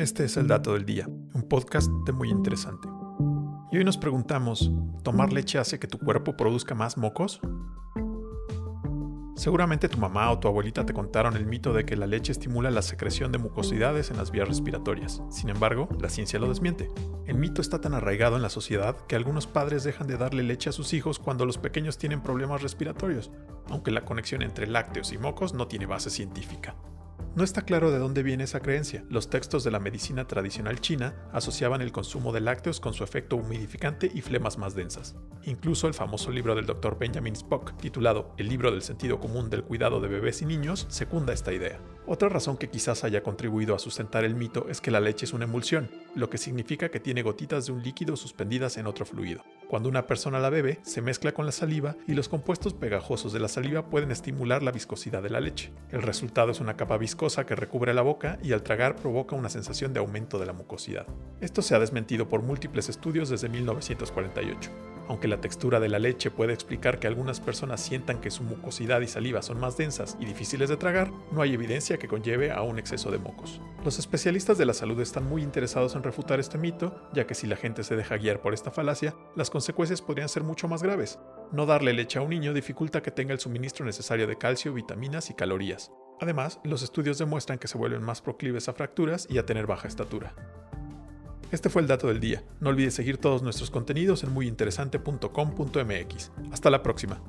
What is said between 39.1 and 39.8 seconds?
común del